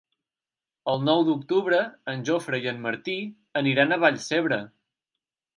[0.93, 3.19] El nou d'octubre en Jofre i en Martí
[3.63, 4.63] aniran a Vallcebre.